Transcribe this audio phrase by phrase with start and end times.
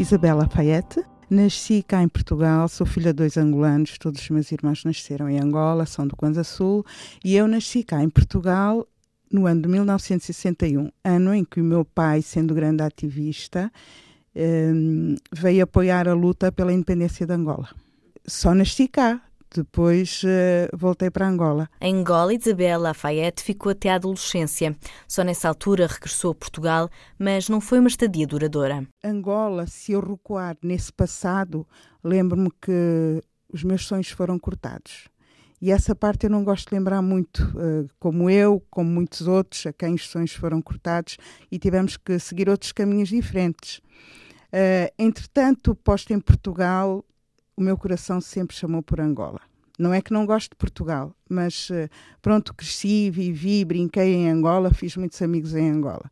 [0.00, 1.04] Isabela Fayette.
[1.28, 5.38] Nasci cá em Portugal, sou filha de dois angolanos, todos os meus irmãos nasceram em
[5.38, 6.86] Angola, são do Kwanza Sul,
[7.22, 8.88] e eu nasci cá em Portugal
[9.30, 13.70] no ano de 1961, ano em que o meu pai, sendo grande ativista,
[14.34, 17.68] um, veio apoiar a luta pela independência de Angola.
[18.26, 19.20] Só nasci cá,
[19.54, 21.68] depois uh, voltei para Angola.
[21.80, 24.76] Em Angola, Isabel Lafayette ficou até a adolescência.
[25.08, 28.86] Só nessa altura regressou a Portugal, mas não foi uma estadia duradoura.
[29.02, 31.66] Angola, se eu recuar nesse passado,
[32.02, 33.22] lembro-me que
[33.52, 35.08] os meus sonhos foram cortados.
[35.60, 39.66] E essa parte eu não gosto de lembrar muito, uh, como eu, como muitos outros,
[39.66, 41.18] a quem os sonhos foram cortados
[41.50, 43.78] e tivemos que seguir outros caminhos diferentes.
[44.48, 47.04] Uh, entretanto, posto em Portugal,
[47.60, 49.40] o meu coração sempre chamou por Angola.
[49.78, 51.88] Não é que não gosto de Portugal, mas uh,
[52.22, 56.10] pronto, cresci, vivi, brinquei em Angola, fiz muitos amigos em Angola.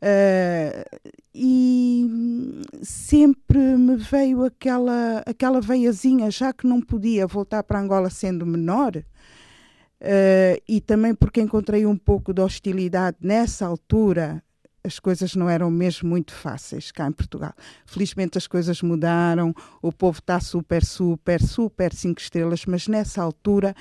[0.00, 8.08] Uh, e sempre me veio aquela, aquela veiazinha, já que não podia voltar para Angola
[8.08, 14.42] sendo menor, uh, e também porque encontrei um pouco de hostilidade nessa altura
[14.82, 17.52] as coisas não eram mesmo muito fáceis cá em Portugal.
[17.86, 23.74] Felizmente as coisas mudaram, o povo está super, super, super cinco estrelas, mas nessa altura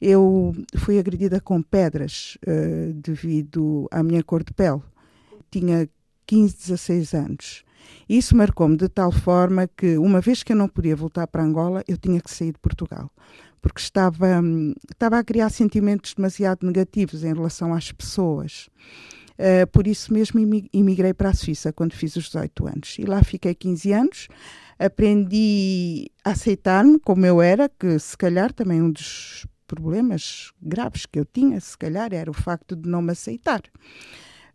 [0.00, 4.82] eu fui agredida com pedras uh, devido à minha cor de pele.
[5.50, 5.88] Tinha
[6.26, 7.64] 15, 16 anos.
[8.08, 11.84] Isso marcou-me de tal forma que, uma vez que eu não podia voltar para Angola,
[11.86, 13.10] eu tinha que sair de Portugal.
[13.60, 18.68] Porque estava, hum, estava a criar sentimentos demasiado negativos em relação às pessoas.
[19.38, 20.40] Uh, por isso mesmo
[20.72, 22.96] emigrei para a Suíça quando fiz os 18 anos.
[22.98, 24.28] E lá fiquei 15 anos.
[24.78, 31.18] Aprendi a aceitar-me como eu era, que se calhar também um dos problemas graves que
[31.18, 33.60] eu tinha, se calhar, era o facto de não me aceitar.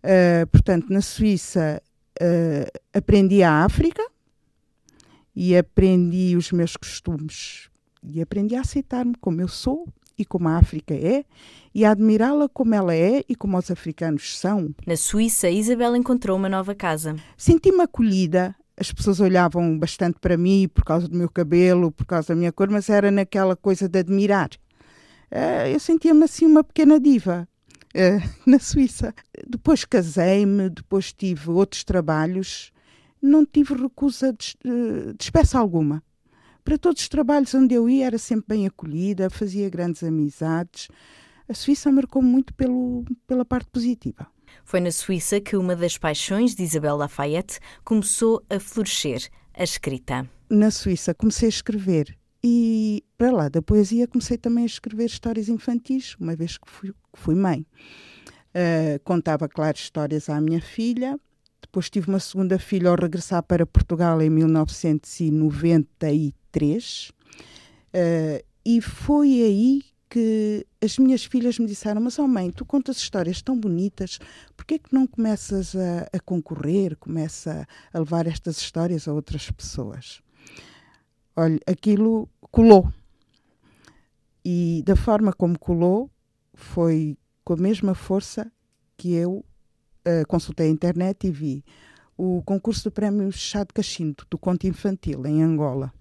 [0.03, 1.81] Uh, portanto, na Suíça
[2.21, 4.03] uh, aprendi a África
[5.35, 7.69] e aprendi os meus costumes
[8.03, 9.87] e aprendi a aceitar-me como eu sou
[10.21, 11.25] e como a África é,
[11.73, 14.73] e a admirá-la como ela é e como os africanos são.
[14.85, 17.15] Na Suíça, Isabel encontrou uma nova casa.
[17.37, 18.55] Senti-me acolhida.
[18.77, 22.51] As pessoas olhavam bastante para mim por causa do meu cabelo, por causa da minha
[22.51, 24.49] cor, mas era naquela coisa de admirar.
[25.31, 27.47] Uh, eu sentia-me assim uma pequena diva.
[27.95, 29.13] Uh, na Suíça.
[29.47, 32.71] Depois casei-me, depois tive outros trabalhos,
[33.21, 36.03] não tive recusa de, de, de espécie alguma.
[36.63, 40.87] Para todos os trabalhos onde eu ia era sempre bem acolhida, fazia grandes amizades.
[41.49, 44.27] A Suíça marcou muito pelo, pela parte positiva.
[44.63, 50.29] Foi na Suíça que uma das paixões de Isabel Lafayette começou a florescer, a escrita.
[50.49, 55.49] Na Suíça comecei a escrever e para lá da poesia comecei também a escrever histórias
[55.49, 57.65] infantis, uma vez que fui, que fui mãe.
[58.53, 61.17] Uh, contava, claro, histórias à minha filha
[61.61, 66.33] depois tive uma segunda filha ao regressar para Portugal em 1993.
[66.59, 67.11] Uh,
[67.93, 72.97] eh, e foi aí que as minhas filhas me disseram: Mas, oh mãe, tu contas
[72.97, 74.19] histórias tão bonitas,
[74.55, 79.13] por que é que não começas a, a, concorrer, começa a levar estas histórias a
[79.13, 80.21] outras pessoas?
[81.35, 82.91] Olha, aquilo colou.
[84.43, 86.11] E da forma como colou,
[86.53, 88.51] foi com a mesma força
[88.97, 89.45] que eu
[90.05, 91.63] uh, consultei a internet e vi
[92.17, 95.93] o concurso do Prémio Chá de Cachinto, do conto infantil, em Angola.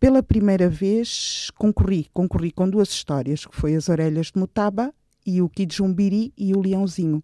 [0.00, 4.94] Pela primeira vez concorri, concorri com duas histórias, que foi As Orelhas de Mutaba
[5.26, 7.22] e o Kid Jumbiri e o Leãozinho.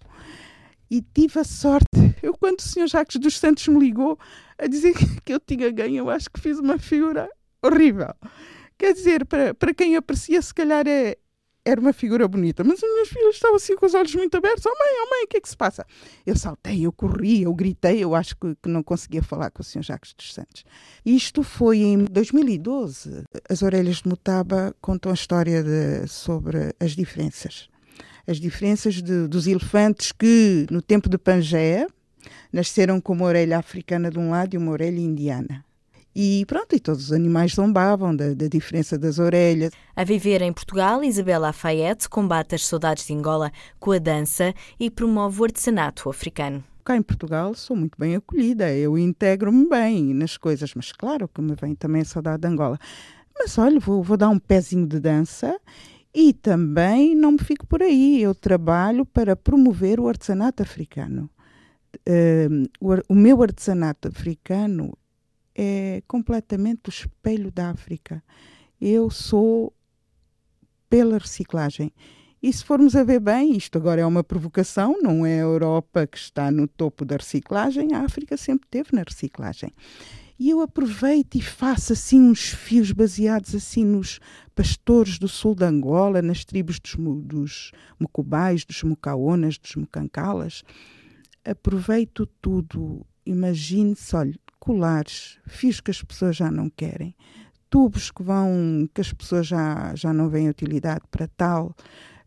[0.91, 1.89] E tive a sorte,
[2.21, 2.89] eu quando o Sr.
[2.89, 4.19] Jacques dos Santos me ligou
[4.59, 4.93] a dizer
[5.25, 7.29] que eu tinha ganho, eu acho que fiz uma figura
[7.63, 8.13] horrível.
[8.77, 11.17] Quer dizer, para, para quem aprecia, se calhar é,
[11.65, 14.65] era uma figura bonita, mas as minhas filhas estavam assim com os olhos muito abertos.
[14.67, 15.87] Oh mãe, oh mãe, o que é que se passa?
[16.27, 19.65] Eu saltei, eu corri, eu gritei, eu acho que, que não conseguia falar com o
[19.65, 19.83] Sr.
[19.83, 20.65] Jacques dos Santos.
[21.05, 23.25] Isto foi em 2012.
[23.49, 27.69] As Orelhas de Mutaba contam a história de, sobre as diferenças.
[28.27, 31.87] As diferenças de, dos elefantes que, no tempo de Pangeia,
[32.53, 35.65] nasceram com uma orelha africana de um lado e uma orelha indiana.
[36.17, 39.73] E pronto, e todos os animais zombavam da, da, diferença das orelhas.
[39.97, 43.51] A viver em Portugal, Isabela Lafayette combate as saudades de Angola
[43.81, 46.63] com a dança e promove o artesanato africano.
[46.85, 51.41] Cá em Portugal sou muito bem acolhida, eu integro-me bem nas coisas, mas claro que
[51.41, 52.79] me vem também a saudade de Angola.
[53.37, 55.59] Mas olha, vou, vou dar um pezinho de dança
[56.15, 61.29] e também não me fico por aí, eu trabalho para promover o artesanato africano.
[62.09, 64.97] Uh, o, o meu artesanato africano
[65.55, 68.23] é completamente o espelho da África.
[68.81, 69.73] Eu sou
[70.89, 71.93] pela reciclagem.
[72.43, 76.07] E se formos a ver bem, isto agora é uma provocação, não é a Europa
[76.07, 79.73] que está no topo da reciclagem, a África sempre teve na reciclagem.
[80.39, 84.19] E eu aproveito e faço assim uns fios baseados assim nos
[84.55, 90.63] pastores do sul de Angola, nas tribos dos, dos Mucubais, dos Mucaonas, dos Mucancalas.
[91.45, 93.07] Aproveito tudo.
[93.25, 97.15] Imagine-se, olha, colares, fios que as pessoas já não querem,
[97.69, 101.77] tubos que vão, que as pessoas já, já não veem utilidade para tal,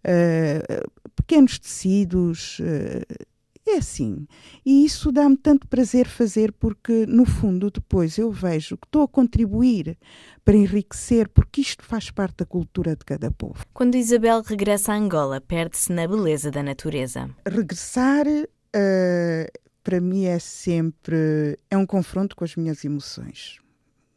[0.05, 2.59] uh, pequenos tecidos.
[2.59, 3.27] Uh,
[3.69, 4.25] é assim.
[4.65, 9.07] E isso dá-me tanto prazer fazer porque, no fundo, depois eu vejo que estou a
[9.09, 9.97] contribuir
[10.45, 13.65] para enriquecer, porque isto faz parte da cultura de cada povo.
[13.73, 17.29] Quando Isabel regressa a Angola, perde-se na beleza da natureza.
[17.45, 23.57] Regressar, uh, para mim, é sempre é um confronto com as minhas emoções.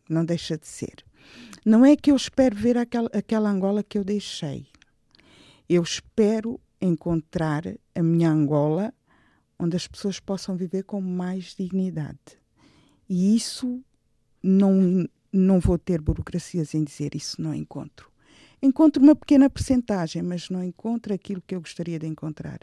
[0.08, 1.04] Não deixa de ser.
[1.64, 4.66] Não é que eu espero ver aquela, aquela Angola que eu deixei.
[5.68, 7.62] Eu espero encontrar
[7.94, 8.92] a minha Angola
[9.56, 12.18] onde as pessoas possam viver com mais dignidade.
[13.08, 13.80] E isso
[14.42, 18.10] não, não vou ter burocracias em dizer isso não encontro.
[18.60, 22.58] Encontro uma pequena percentagem, mas não encontro aquilo que eu gostaria de encontrar.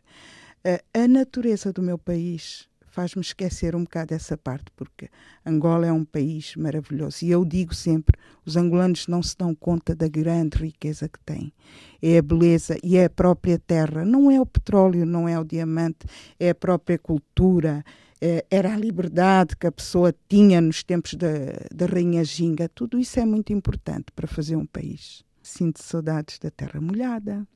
[0.94, 2.68] A natureza do meu país
[2.98, 5.08] faz-me esquecer um bocado essa parte, porque
[5.46, 7.24] Angola é um país maravilhoso.
[7.24, 11.54] E eu digo sempre: os angolanos não se dão conta da grande riqueza que têm.
[12.02, 14.04] É a beleza e é a própria terra.
[14.04, 16.08] Não é o petróleo, não é o diamante,
[16.40, 17.86] é a própria cultura.
[18.20, 21.28] É, era a liberdade que a pessoa tinha nos tempos da,
[21.72, 22.68] da Rainha Ginga.
[22.68, 25.24] Tudo isso é muito importante para fazer um país.
[25.44, 27.48] Sinto saudades da terra molhada,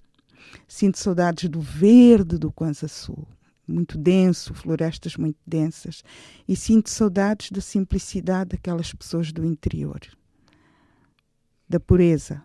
[0.68, 3.28] sinto saudades do verde do Kwanza Sul
[3.72, 6.04] muito denso, florestas muito densas,
[6.48, 10.00] e sinto saudades da simplicidade daquelas pessoas do interior,
[11.68, 12.44] da pureza,